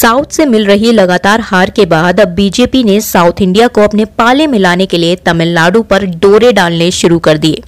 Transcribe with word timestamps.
South 0.00 0.24
से 0.24 0.46
मिल 0.46 0.66
रही 0.66 0.92
लगातार 0.92 1.40
हार 1.40 1.70
के 1.70 1.86
बाद 1.86 2.20
अब 2.20 2.28
बीजेपी 2.28 2.84
ने 2.84 3.00
साउथ 3.00 3.32
इंडिया 3.40 3.68
को 3.68 3.80
अपने 3.80 4.04
पाले 4.04 4.46
में 4.46 4.58
लाने 4.58 4.86
के 4.86 4.98
लिए 4.98 5.16
तमिलनाडु 5.16 5.82
पर 5.82 6.04
डोरे 6.04 6.52
डालने 6.52 6.90
शुरू 6.90 7.18
कर 7.18 7.38
दिए। 7.38 7.62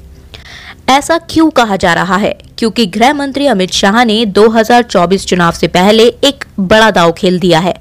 ऐसा 0.89 1.19
क्यों 1.19 1.51
कहा 1.51 1.77
जा 1.77 1.95
रहा 1.95 2.17
है? 2.17 2.39
क्योंकि 2.59 2.87
गृह 2.87 3.13
मंत्री 3.13 3.47
अमित 3.47 3.73
शाह 3.73 4.05
ने 4.05 4.27
2024 4.27 5.27
चुनाव 5.27 5.53
से 5.53 5.69
पहले 5.69 6.07
एक 6.07 6.45
बड़ा 6.61 6.91
दाव 6.91 7.13
खेल 7.13 7.39
दिया 7.39 7.59
है। 7.59 7.75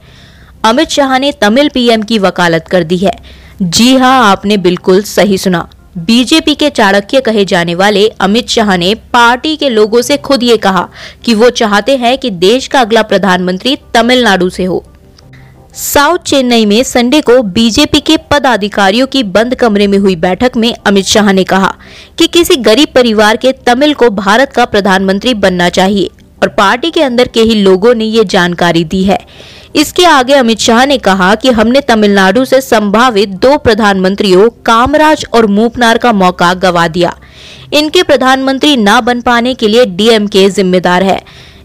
अमित 0.63 0.89
शाह 0.89 1.17
ने 1.17 1.31
तमिल 1.31 1.69
पीएम 1.69 2.01
की 2.01 2.19
वकालत 2.19 2.67
कर 2.67 2.83
दी 2.83 2.97
है। 2.97 3.15
जी 3.61 3.97
हाँ 3.97 4.31
आपने 4.31 4.57
बिल्कुल 4.57 5.01
सही 5.01 5.37
सुना। 5.37 5.69
बीजेपी 5.97 6.53
के 6.55 6.69
चाणक्य 6.69 7.19
कहे 7.21 7.43
जाने 7.45 7.75
वाले 7.75 8.07
अमित 8.21 8.47
शाह 8.47 8.75
ने 8.77 8.93
पार्टी 9.13 9.55
के 9.55 9.69
लोगों 9.69 10.01
से 10.01 10.17
खुद 10.17 10.43
ये 10.43 10.57
कहा 10.57 10.87
कि 11.25 11.33
वो 11.33 11.49
चाहते 11.49 11.95
हैं 11.97 12.17
कि 12.17 12.29
देश 12.29 12.67
का 12.67 12.81
अगला 12.81 13.01
प्रधानमंत्री 13.01 13.75
तमिलनाडु 13.93 14.49
से 14.49 14.63
हो। 14.63 14.83
साउथ 15.73 16.17
चेन्नई 16.17 16.65
में 16.65 16.83
संडे 16.83 17.21
को 17.21 17.41
बीजेपी 17.41 17.99
के 17.99 18.17
पदाधिकारियों 18.31 19.07
की 19.07 19.23
बंद 19.23 19.55
कमरे 19.55 19.87
में 19.87 19.97
हुई 19.97 20.15
बैठक 20.15 20.57
में 20.57 20.73
अमित 20.87 21.05
शाह 21.05 21.31
ने 21.31 21.43
कहा 21.43 21.73
कि 22.17 22.27
किसी 22.27 22.55
गरीब 22.55 22.93
परिवार 22.95 23.37
के 23.37 23.51
तमिल 23.51 23.93
को 23.93 24.09
भारत 24.09 24.53
का 24.53 24.65
प्रधानमंत्री 24.65 25.33
बनना 25.33 25.69
चाहिए 25.69 26.09
और 26.43 26.47
पार्टी 26.47 26.91
के 26.91 27.01
अंदर 27.01 27.27
के 27.27 27.41
ही 27.41 27.55
लोगों 27.55 27.95
ने 27.95 28.05
ये 28.05 28.23
जानकारी 28.23 28.83
दी 28.83 29.03
है। 29.03 29.19
इसके 29.77 30.05
आगे 30.05 30.33
अमित 30.33 30.59
शाह 30.59 30.85
ने 30.85 30.97
कहा 30.97 31.35
कि 31.35 31.49
हमने 31.49 31.81
तमिलनाडु 31.81 32.45
से 32.45 32.61
संभावित 32.61 33.29
दो 33.29 33.57
प्रधानमंत्रियों, 33.57 34.49
कामराज 34.65 35.25
और 35.33 35.47
मूपनार 35.47 35.97
का 35.97 36.13
मौका 36.13 36.53
गवा 36.53 36.87
दिया। 36.87 37.15
इनके 37.73 38.03
प्रधानमंत्री 38.03 38.75
न 38.77 38.99
बन 39.01 39.21
पाने 39.21 39.53
के 39.53 39.67
लिए 39.67 39.85
डीएमके 39.85 40.49
जिम्मेदार 40.49 41.03
है। 41.03 41.21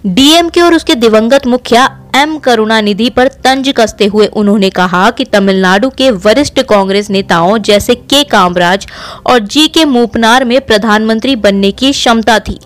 डीएमके 0.06 0.60
और 0.60 0.74
उसके 0.74 0.94
दिवंगत 0.94 1.46
मुखिया 1.46 1.86
एम 2.12 2.36
करुणानिधि 2.38 3.08
पर 3.10 3.28
तंज 3.44 3.68
कसते 3.76 4.06
हुए 4.06 4.26
उन्होंने 4.26 4.68
कहा 4.70 5.10
कि 5.10 5.24
तमिलनाडु 5.24 5.88
के 5.90 6.10
वरिष्ठ 6.24 6.60
कांग्रेस 6.62 7.08
नेताओं 7.10 7.56
जैसे 7.58 7.94
के 7.94 8.22
कामराज 8.24 8.86
और 9.26 9.38
जी 9.46 9.66
के 9.68 9.84
मूपनार 9.84 10.44
में 10.44 10.60
प्रधानमंत्री 10.60 11.36
बनने 11.36 11.70
की 11.72 11.92
क्षमता 11.92 12.38
थी, 12.38 12.58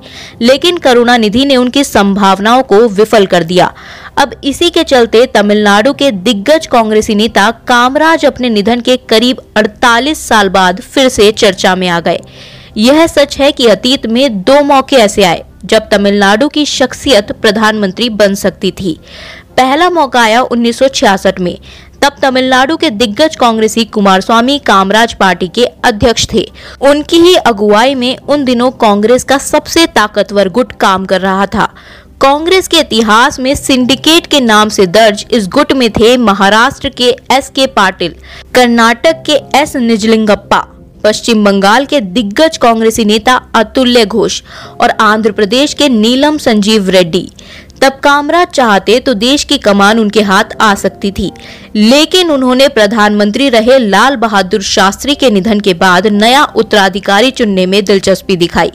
लेकिन 0.42 0.78
करुणानिधि 0.78 1.44
ने 1.44 1.56
उनकी 1.56 1.84
संभावनाओं 1.84 2.62
को 2.62 2.78
विफल 2.88 3.26
कर 3.26 3.44
दिया। 3.44 3.72
अब 4.18 4.34
इसी 4.44 4.70
के 4.70 4.84
चलते 4.84 5.24
तमिलनाडु 5.26 5.92
के 5.92 6.10
दिग्गज 6.10 6.66
कांग्रेसी 6.66 7.14
नेता 7.14 7.50
कामराज 7.68 8.24
अपने 8.24 8.50
निधन 8.50 8.80
के 8.80 8.96
करीब 9.08 9.42
48 9.56 10.28
साल 10.28 10.48
बाद 10.48 10.80
फिर 10.82 11.08
से 11.08 11.32
चर्चा 11.32 11.74
में 11.76 11.88
आ 11.88 12.00
गए। 12.00 12.20
यह 12.76 13.06
सच 13.06 13.38
है 13.38 13.52
कि 13.52 13.66
अतीत 13.66 14.06
में 14.06 14.42
दो 14.42 14.62
मौके 14.64 14.96
ऐसे 14.96 15.24
आए। 15.24 15.44
जब 15.66 15.88
तमिलनाडु 15.88 16.48
की 16.48 16.64
शख्सियत 16.66 17.32
प्रधानमंत्री 17.32 18.08
बन 18.08 18.34
सकती 18.34 18.70
थी। 18.70 18.98
पहला 19.56 19.90
मौका 19.90 20.20
आया 20.20 20.40
1966 20.42 21.40
में, 21.40 21.58
तब 22.02 22.16
तमिलनाडु 22.22 22.76
के 22.76 22.90
दिग्गज 22.90 23.36
कांग्रेसी 23.36 23.84
कुमार 23.84 24.20
स्वामी 24.20 24.58
कामराज 24.58 25.14
पार्टी 25.14 25.48
के 25.48 25.64
अध्यक्ष 25.84 26.26
थे। 26.32 26.46
उनकी 26.80 27.20
ही 27.20 27.34
अगुवाई 27.34 27.94
में 27.94 28.16
उन 28.16 28.44
दिनों 28.44 28.70
कांग्रेस 28.70 29.24
का 29.24 29.38
सबसे 29.38 29.86
ताकतवर 29.86 30.48
गुट 30.48 30.72
काम 30.72 31.06
कर 31.06 31.20
रहा 31.20 31.46
था। 31.46 31.72
कांग्रेस 32.20 32.68
के 32.68 32.78
इतिहास 32.78 33.38
में 33.40 33.54
सिंडिकेट 33.54 34.26
के 34.26 34.40
नाम 34.40 34.68
से 34.68 34.86
दर्ज 34.86 35.26
इस 35.30 35.48
गुट 35.48 35.72
में 35.72 35.90
थे 35.90 36.16
महाराष्ट्र 36.16 36.88
के 36.88 37.16
एस 37.32 37.48
के 37.48 37.66
पाटिल, 37.66 38.14
कर्नाटक 38.54 39.22
के 39.26 39.58
एस 39.58 39.76
निजलिंगप्पा। 39.76 40.66
पश्चिम 41.06 41.44
बंगाल 41.44 41.84
के 41.86 42.00
दिग्गज 42.00 42.56
कांग्रेसी 42.56 43.04
नेता 43.04 43.34
अतुल्य 43.54 44.04
घोष 44.06 44.42
और 44.80 44.90
आंध्र 44.90 45.32
प्रदेश 45.32 45.74
के 45.74 45.88
नीलम 45.88 46.38
संजीव 46.38 46.88
रेड्डी। 46.90 47.28
तब 47.82 47.98
कामराज 48.02 48.46
चाहते 48.48 48.98
तो 49.00 49.14
देश 49.14 49.44
की 49.44 49.58
कमान 49.58 49.98
उनके 49.98 50.22
हाथ 50.22 50.56
आ 50.60 50.74
सकती 50.74 51.10
थी, 51.12 51.30
लेकिन 51.76 52.30
उन्होंने 52.30 52.68
प्रधानमंत्री 52.68 53.48
रहे 53.48 53.78
लाल 53.78 54.16
बहादुर 54.16 54.62
शास्त्री 54.64 55.14
के 55.14 55.30
निधन 55.30 55.60
के 55.60 55.74
बाद 55.76 56.06
नया 56.06 56.44
उत्तराधिकारी 56.56 57.30
चुनने 57.30 57.66
में 57.66 57.84
दिलचस्पी 57.84 58.36
दिखाई। 58.36 58.72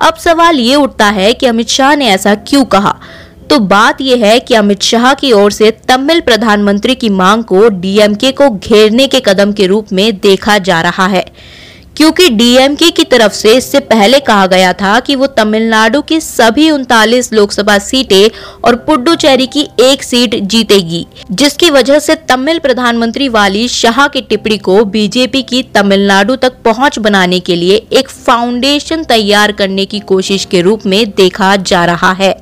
अब 0.00 0.14
सवाल 0.16 0.60
ये 0.60 0.74
उठता 0.76 1.06
है 1.12 1.32
कि 1.32 1.46
अमित 1.46 1.68
शाह 1.68 1.94
ने 1.96 2.08
ऐसा 2.08 2.34
क्यों 2.34 2.64
कहा? 2.66 2.96
तो 3.50 3.58
बात 3.60 4.00
यह 4.00 4.24
है 4.26 4.38
कि 4.40 4.54
अमित 4.54 4.82
शाह 4.82 5.12
की 5.14 5.32
ओर 5.32 5.52
से 5.52 5.70
तमिल 5.88 6.20
प्रधानमंत्री 6.20 6.94
की 6.94 7.08
मांग 7.10 7.44
को 7.44 7.68
डीएमके 7.70 8.30
को 8.32 8.48
घेरने 8.50 9.06
के 9.06 9.20
कदम 9.20 9.52
के 9.52 9.66
रूप 9.66 9.92
में 9.92 10.18
देखा 10.18 10.58
जा 10.58 10.80
रहा 10.80 11.06
है। 11.06 11.24
क्योंकि 11.96 12.28
डीएमके 12.30 12.90
की 12.90 13.04
तरफ़ 13.04 13.32
से 13.32 13.54
इससे 13.56 13.80
पहले 13.80 14.18
कहा 14.20 14.46
गया 14.46 14.72
था 14.72 14.98
कि 15.00 15.14
वो 15.14 15.26
तमिलनाडु 15.28 16.00
की 16.02 16.20
सभी 16.20 16.70
उनतालीस 16.70 17.32
लोकसभा 17.32 17.78
सीटें 17.78 18.28
और 18.64 18.76
पुडुचेरी 18.76 19.46
की 19.46 19.66
एक 19.80 20.02
सीट 20.02 20.34
जीतेगी, 20.34 21.06
जिसकी 21.32 21.70
वजह 21.70 21.98
से 21.98 22.14
तमिल 22.28 22.58
प्रधानमंत्री 22.58 23.28
वाली 23.28 23.66
शाह 23.68 24.06
की 24.08 24.20
टिप्पणी 24.20 24.58
को 24.58 24.84
बीजेपी 24.86 25.42
की 25.42 25.62
तमिलनाडु 25.74 26.36
तक 26.36 26.62
पहुँच 26.64 26.98
बनाने 26.98 27.40
के 27.40 27.56
लिए 27.56 27.76
एक 27.92 28.08
फाउंडेशन 28.08 29.04
तैयार 29.04 29.52
करने 29.52 29.84
की 29.84 30.00
कोशिश 30.00 30.44
के 30.44 30.60
रूप 30.60 30.86
में 30.86 31.04
देखा 31.10 31.56
जा 31.56 31.84
रहा 31.84 32.12
है। 32.12 32.34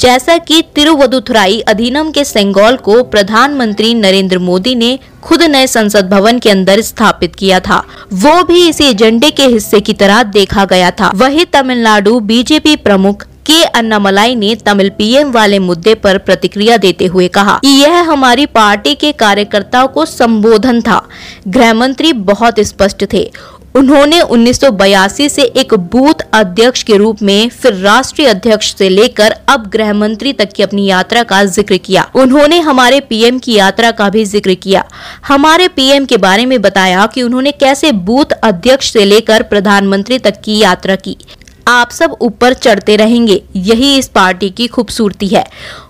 जैसा 0.00 0.38
कि 0.38 0.62
तिरुवदुथुराई 0.74 1.60
अधीनम 1.60 2.10
के 2.10 2.24
सेंगोल 2.24 2.76
को 2.76 3.02
प्रधानमंत्री 3.02 3.94
नरेंद्र 3.94 4.38
मोदी 4.38 4.74
ने 4.74 4.98
खुद 5.22 5.42
नए 5.42 5.66
संसद 5.66 6.08
भवन 6.08 6.38
के 6.38 6.50
अंदर 6.50 6.80
स्थापित 6.80 7.36
किया 7.36 7.60
था। 7.60 7.78
वो 8.12 8.42
भी 8.44 8.68
इसी 8.68 8.84
एजेंडे 8.84 9.30
के 9.30 9.46
हिस्से 9.46 9.80
की 9.80 9.92
तरह 9.92 10.22
देखा 10.22 10.64
गया 10.64 10.90
था। 10.90 11.10
वही 11.14 11.44
तमिलनाडु 11.44 12.20
बीजेपी 12.20 12.76
प्रमुख 12.76 13.22
के 13.22 13.62
अन्नामलाई 13.64 14.34
ने 14.34 14.54
तमिल 14.54 14.88
पीएम 14.88 15.30
वाले 15.32 15.58
मुद्दे 15.58 15.94
पर 15.94 16.18
प्रतिक्रिया 16.18 16.76
देते 16.76 17.06
हुए 17.06 17.28
कहा 17.28 17.58
कि 17.58 17.68
यह 17.68 18.10
हमारी 18.10 18.46
पार्टी 18.46 18.94
के 18.94 19.12
कार्यकर्ताओं 19.12 19.88
को 19.88 20.04
संबोधन 20.04 20.80
था। 20.80 21.02
गृह 21.48 21.74
मंत्री 21.74 22.12
बहुत 22.12 22.60
स्पष्ट 22.60 23.04
थे। 23.12 23.30
उन्होंने 23.74 24.20
1982 24.20 25.28
से 25.28 25.42
एक 25.42 25.74
बूथ 25.74 26.15
अध्यक्ष 26.36 26.82
के 26.82 26.96
रूप 26.96 27.20
में 27.22 27.48
फिर 27.50 27.74
राष्ट्रीय 27.74 28.28
अध्यक्ष 28.28 28.74
से 28.76 28.88
लेकर 28.88 29.34
अब 29.48 29.66
गृह 29.70 29.92
मंत्री 29.94 30.32
तक 30.32 30.52
की 30.52 30.62
अपनी 30.62 30.84
यात्रा 30.86 31.22
का 31.22 31.42
ज़िक्र 31.46 31.76
किया। 31.78 32.02
उन्होंने 32.14 32.58
हमारे 32.60 33.00
पीएम 33.02 33.38
की 33.38 33.54
यात्रा 33.54 33.90
का 33.92 34.08
भी 34.10 34.24
ज़िक्र 34.26 34.54
किया। 34.56 34.84
हमारे 35.26 35.68
पीएम 35.70 36.04
के 36.04 36.16
बारे 36.18 36.46
में 36.46 36.60
बताया 36.62 37.06
कि 37.06 37.22
उन्होंने 37.22 37.52
कैसे 37.54 37.92
बूथ 38.04 38.32
अध्यक्ष 38.42 38.92
से 38.92 39.04
लेकर 39.04 39.42
प्रधानमंत्री 39.44 40.18
तक 40.18 40.40
की 40.44 40.58
यात्रा 40.58 40.96
की। 40.98 41.16
आप 41.68 41.90
सब 41.90 42.16
ऊपर 42.20 42.54
चढ़ते 42.54 42.96
रहेंगे, 42.96 43.42
यही 43.56 43.96
इस 43.98 44.08
पार्टी 44.08 44.50
की 44.50 44.66
खूबसूरती 44.66 45.28
है। 45.28 45.44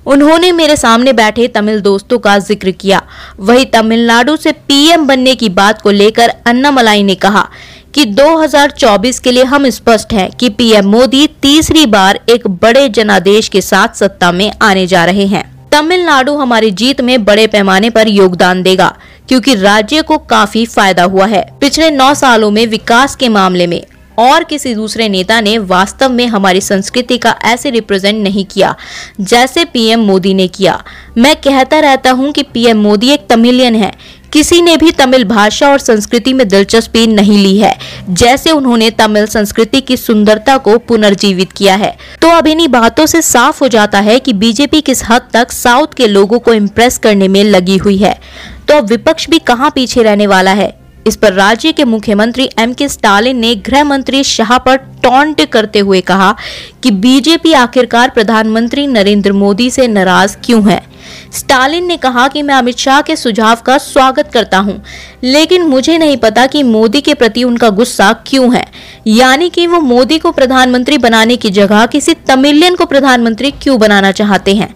उन्होंने 0.06 0.52
मेरे 0.54 0.76
सामने 0.76 1.12
बैठे 1.14 1.48
तमिल 1.48 1.80
दोस्तों 1.82 2.18
का 2.18 2.38
ज़िक्र 2.40 2.70
किया। 2.72 3.02
वही 3.40 3.64
तमिलनाडु 3.72 4.36
से 4.36 4.52
पीएम 4.68 5.06
बनने 5.06 5.34
की 5.34 5.48
बात 5.50 5.82
को 5.82 5.90
लेकर 5.92 6.32
अन्नामलाई 6.46 7.02
ने 7.02 7.14
कहा 7.16 7.48
कि 7.96 8.04
2024 8.06 9.18
के 9.18 9.32
लिए 9.32 9.44
हम 9.44 9.68
स्पष्ट 9.70 10.12
हैं 10.12 10.30
कि 10.30 10.48
पीएम 10.48 10.86
मोदी 10.86 11.26
तीसरी 11.42 11.84
बार 11.86 12.18
एक 12.28 12.46
बड़े 12.62 12.88
जनादेश 12.88 13.48
के 13.48 13.60
साथ 13.60 13.94
सत्ता 13.94 14.32
में 14.32 14.50
आने 14.62 14.86
जा 14.86 15.04
रहे 15.04 15.26
हैं। 15.26 15.42
तमिलनाडु 15.70 16.34
हमारी 16.34 16.70
जीत 16.70 17.00
में 17.00 17.24
बड़े 17.24 17.46
पैमाने 17.46 17.90
पर 17.90 18.08
योगदान 18.08 18.62
देगा, 18.62 18.88
क्योंकि 19.28 19.54
राज्य 19.54 20.02
को 20.02 20.18
काफ़ी 20.18 20.64
फ़ायदा 20.66 21.04
हुआ 21.04 21.26
है। 21.26 21.42
पिछले 21.60 21.90
नौ 21.90 22.12
सालों 22.14 22.50
में 22.50 22.66
विकास 22.66 23.16
के 23.16 23.28
मामले 23.28 23.66
में 23.66 23.82
और 24.18 24.44
किसी 24.44 24.74
दूसरे 24.74 25.08
नेता 25.08 25.40
ने 25.40 25.56
वास्तव 25.60 26.10
में 26.10 26.26
हमारी 26.26 26.60
संस्कृति 26.60 27.18
का 27.18 27.34
ऐसे 27.44 27.70
रिप्रेजेंट 27.70 28.22
नहीं 28.24 28.44
किया, 28.44 28.74
जैसे 29.20 29.64
पीएम 29.64 30.00
मोदी 30.02 30.34
ने 30.34 30.48
किया। 30.48 30.82
मैं 31.18 31.34
कहता 31.38 31.80
रहता 31.80 32.10
हूँ 32.10 32.32
कि 32.32 32.42
पीएम 32.44 32.82
मोदी 32.82 33.10
एक 33.10 33.26
तमिलियन 33.30 33.74
है 33.74 33.92
किसी 34.36 34.62
ने 34.62 34.76
भी 34.76 34.90
तमिल 34.90 35.24
भाषा 35.24 35.68
और 35.68 35.78
संस्कृति 35.78 36.32
में 36.32 36.48
दिलचस्पी 36.48 37.06
नहीं 37.06 37.38
ली 37.38 37.58
है। 37.58 37.78
जैसे 38.10 38.50
उन्होंने 38.50 38.90
तमिल 38.90 39.26
संस्कृति 39.26 39.80
की 39.80 39.96
सुंदरता 39.96 40.56
को 40.56 40.78
पुनर्जीवित 40.78 41.52
किया 41.52 41.74
है। 41.74 41.96
तो 42.22 42.28
अब 42.28 42.46
इन्हीं 42.46 42.68
बातों 42.68 43.06
से 43.06 43.22
साफ़ 43.22 43.60
हो 43.60 43.68
जाता 43.68 44.00
है 44.00 44.18
कि 44.20 44.32
बीजेपी 44.32 44.80
किस 44.80 45.04
हद 45.04 45.22
तक 45.32 45.52
साउथ 45.52 45.94
के 45.96 46.06
लोगों 46.06 46.38
को 46.38 46.52
इम्प्रेस 46.52 46.98
करने 46.98 47.28
में 47.28 47.44
लगी 47.44 47.76
हुई 47.76 47.96
है। 47.96 48.20
तो 48.68 48.74
अब 48.74 48.88
विपक्ष 48.88 49.28
भी 49.30 49.38
कहाँ 49.38 49.70
पीछे 49.74 50.02
रहने 50.02 50.26
वाला 50.26 50.50
है? 50.50 50.78
इस 51.06 51.16
पर 51.16 51.32
राज्य 51.32 51.72
के 51.72 51.84
मुख्यमंत्री 51.84 52.48
एम 52.58 52.72
के 52.72 52.88
स्टालिन 52.88 53.36
ने 53.36 53.54
गृह 53.54 53.84
मंत्री 53.84 54.24
शाह 54.24 54.58
पर 54.58 54.76
टॉन्ट 54.76 55.44
करते 55.44 55.78
हुए 55.78 56.00
कहा 56.00 56.36
कि 56.82 56.90
बीजेपी 56.90 57.52
आखिरकार 57.52 58.10
प्रधानमंत्री 58.10 58.86
नरेंद्र 58.86 59.32
मोदी 59.32 59.70
से 59.70 59.86
नाराज़ 59.88 60.36
क्यों 60.44 60.70
है? 60.70 60.95
स्टालिन 61.32 61.86
ने 61.86 61.96
कहा 61.96 62.26
कि 62.28 62.42
मैं 62.42 62.54
अमित 62.54 62.78
शाह 62.78 63.00
के 63.00 63.16
सुझाव 63.16 63.56
का 63.56 63.78
स्वागत 63.78 64.30
करता 64.32 64.58
हूँ, 64.58 64.82
लेकिन 65.24 65.62
मुझे 65.62 65.98
नहीं 65.98 66.16
पता 66.16 66.46
कि 66.46 66.62
मोदी 66.62 67.00
के 67.00 67.14
प्रति 67.14 67.44
उनका 67.44 67.70
गुस्सा 67.70 68.12
क्यों 68.26 68.54
है। 68.56 68.64
यानी 69.06 69.48
कि 69.48 69.66
वो 69.66 69.80
मोदी 69.80 70.18
को 70.18 70.32
प्रधानमंत्री 70.32 70.98
बनाने 70.98 71.36
की 71.36 71.50
जगह 71.50 71.86
किसी 71.86 72.14
तमिलियन 72.28 72.74
को 72.74 72.86
प्रधानमंत्री 72.86 73.50
क्यों 73.52 73.78
बनाना 73.78 74.12
चाहते 74.12 74.54
हैं? 74.54 74.74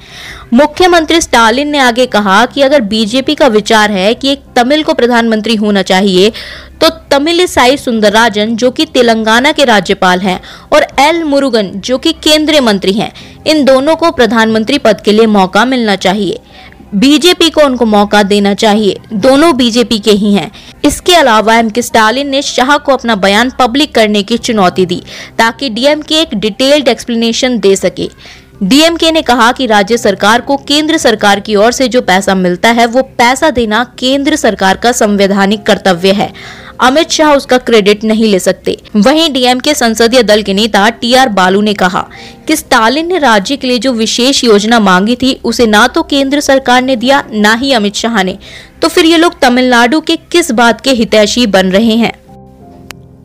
मुख्यमंत्री 0.53 1.21
स्टालिन 1.21 1.69
ने 1.69 1.79
आगे 1.79 2.07
कहा 2.07 2.45
कि 2.47 2.63
अगर 2.63 2.81
बीजेपी 2.81 3.35
का 3.35 3.47
विचार 3.47 3.91
है 3.91 4.13
कि 4.15 4.33
एक 4.33 4.43
तमिल 4.57 4.83
को 4.83 4.95
प्रधानमंत्री 4.95 5.55
होना 5.57 5.83
चाहिए 5.83 6.33
तो 6.81 6.89
तमिल 6.89 7.47
साई 7.47 7.77
सुंदरराजन, 7.77 8.57
जो 8.57 8.71
कि 8.71 8.85
तेलंगाना 8.85 9.53
के 9.53 9.65
राज्यपाल 9.65 10.21
हैं, 10.21 10.41
और 10.73 10.87
एल 10.99 11.25
मुरुगन, 11.25 11.71
जो 11.77 11.99
कि 11.99 12.13
केंद्रीय 12.13 12.61
मंत्री 12.61 12.93
हैं, 12.93 13.13
इन 13.47 13.65
दोनों 13.65 13.97
को 13.97 14.11
प्रधानमंत्री 14.11 14.79
पद 14.79 15.01
के 15.01 15.13
लिए 15.13 15.27
मौका 15.27 15.65
मिलना 15.65 15.97
चाहिए। 15.97 16.39
बीजेपी 16.95 17.51
को 17.51 17.61
उनको 17.61 17.85
मौका 17.87 18.23
देना 18.23 18.55
चाहिए। 18.55 18.97
दोनों 19.13 19.57
बीजेपी 19.57 19.99
के 19.99 20.11
ही 20.11 20.35
हैं। 20.35 20.51
इसके 20.85 21.15
अलावा 21.15 21.55
एम 21.55 21.71
के 21.71 21.83
स्टालिन 21.83 22.29
ने 22.29 22.43
शाह 22.43 22.77
को 22.77 22.93
अपना 22.93 23.15
बयान 23.15 23.53
पब्लिक 23.59 23.95
करने 23.95 24.23
की 24.23 24.39
चुनौती 24.39 24.87
दी, 24.87 25.03
ताकि 25.39 25.69
डीएम 25.69 26.03
के 26.03 26.15
एक 26.15 26.35
डिटेल्ड 26.35 26.89
एक्सप्लेनेशन 26.89 27.59
दे 27.59 27.77
सके। 27.77 28.09
डीएमके 28.63 29.13
ने 29.13 29.23
कहा 29.23 29.53
कि 29.53 29.67
राज्य 29.67 29.97
सरकार 29.99 30.41
को 30.41 30.57
केंद्र 30.57 30.99
सरकार 30.99 31.41
की 31.41 31.57
ओर 31.57 31.73
से 31.73 31.89
जो 31.89 32.03
पैसा 32.03 32.35
मिलता 32.35 32.69
है, 32.69 32.87
वो 32.87 33.03
पैसा 33.03 33.51
देना 33.51 33.95
केंद्र 33.99 34.37
सरकार 34.37 34.77
का 34.77 34.93
संवैधानिक 34.93 35.63
कर्तव्य 35.63 36.13
है। 36.13 36.33
अमित 36.81 37.11
शाह 37.11 37.35
उसका 37.35 37.59
क्रेडिट 37.59 38.05
नहीं 38.05 38.31
ले 38.31 38.39
सकते। 38.39 38.77
वहीं 38.97 39.33
डीएम 39.33 39.59
के 39.61 39.75
संसदीय 39.75 40.23
दल 40.23 40.43
के 40.43 40.55
नेता 40.55 40.89
टी 40.91 41.13
आर 41.15 41.29
बालू 41.29 41.61
ने 41.61 41.75
कहा 41.75 42.07
कि 42.49 42.57
स्टालिन 42.57 43.07
ने 43.07 43.19
राज्य 43.19 43.57
के 43.57 43.67
लिए 43.67 43.79
जो 43.79 43.93
विशेष 43.93 44.43
योजना 44.45 44.81
मांगी 44.81 45.17
थी, 45.17 45.33
उसे 45.45 45.67
ना 45.67 45.87
तो 45.87 46.03
केंद्र 46.03 46.41
सरकार 46.41 46.83
ने 46.83 46.97
दिया, 46.97 47.23
ना 47.33 47.55
ही 47.55 47.73
अमित 47.73 47.95
शाह 47.95 48.23
ने। 48.23 48.39
तो 48.83 48.89
फिर 48.89 49.05
ये 49.05 49.17
लोग 49.17 49.39
तमिलनाडु 49.41 50.01
के 50.01 50.17
किस 50.33 50.51
बात 50.53 50.81
के 50.81 50.91
हितैषी 50.91 51.47
बन 51.47 51.67
रहे 51.67 51.97
हैं? 51.97 52.13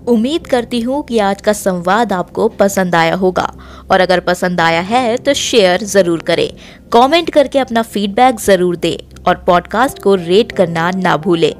उम्मीद 0.08 0.48
करती 0.48 0.80
हूँ 0.82 1.04
कि 1.04 1.20
आज 1.20 1.42
का 1.42 1.54
संवाद 1.54 2.14
आपको 2.14 2.48
पसंद 2.50 2.96
आया 2.96 3.16
होगा। 3.16 3.52
और 3.92 4.00
अगर 4.00 4.20
पसंद 4.20 4.62
आया 4.62 4.82
है 4.82 5.18
तो 5.18 5.34
शेयर 5.34 5.84
ज़रूर 5.84 6.22
करें। 6.22 6.50
कमेंट 6.94 7.30
करके 7.30 7.60
अपना 7.60 7.82
फीडबैक 7.82 8.40
ज़रूर 8.40 8.76
दें। 8.76 8.98
और 9.28 9.44
पॉडकास्ट 9.48 10.00
को 10.00 10.16
रेट 10.16 10.52
करना 10.52 10.92
ना 10.92 11.18
भूलें। 11.18 11.54